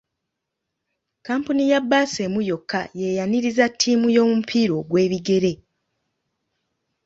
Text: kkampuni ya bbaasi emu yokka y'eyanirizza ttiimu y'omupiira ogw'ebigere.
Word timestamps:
kkampuni 1.17 1.63
ya 1.73 1.79
bbaasi 1.83 2.19
emu 2.25 2.41
yokka 2.49 2.79
y'eyanirizza 2.99 3.65
ttiimu 3.73 4.07
y'omupiira 4.15 4.73
ogw'ebigere. 4.81 5.53